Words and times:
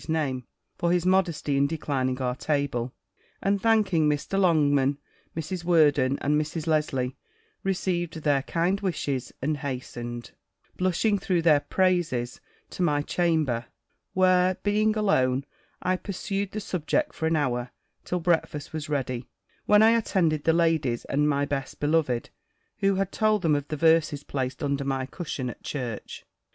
's 0.01 0.09
name, 0.09 0.43
for 0.79 0.91
his 0.91 1.05
modesty 1.05 1.55
in 1.55 1.67
declining 1.67 2.19
our 2.19 2.35
table; 2.35 2.91
and 3.39 3.61
thanking 3.61 4.09
Mr. 4.09 4.39
Longman, 4.39 4.97
Mrs. 5.37 5.63
Worden, 5.63 6.17
and 6.21 6.41
Mrs. 6.41 6.65
Lesley, 6.65 7.17
received 7.63 8.15
their 8.23 8.41
kind 8.41 8.81
wishes, 8.81 9.31
and 9.43 9.57
hastened, 9.57 10.31
blushing 10.75 11.19
through 11.19 11.43
their 11.43 11.59
praises, 11.59 12.41
to 12.71 12.81
my 12.81 13.03
chamber, 13.03 13.67
where, 14.15 14.55
being 14.63 14.97
alone, 14.97 15.45
I 15.83 15.97
pursued 15.97 16.49
the 16.53 16.61
subject 16.61 17.13
for 17.13 17.27
an 17.27 17.35
hour, 17.35 17.69
till 18.03 18.19
breakfast 18.21 18.73
was 18.73 18.89
ready, 18.89 19.29
when 19.67 19.83
I 19.83 19.91
attended 19.91 20.45
the 20.45 20.51
ladies, 20.53 21.05
and 21.05 21.29
my 21.29 21.45
best 21.45 21.79
beloved, 21.79 22.31
who 22.79 22.95
had 22.95 23.11
told 23.11 23.43
them 23.43 23.53
of 23.55 23.67
the 23.67 23.77
verses 23.77 24.23
placed 24.23 24.63
under 24.63 24.83
my 24.83 25.05
cushion 25.05 25.47
at 25.47 25.61
church. 25.61 26.25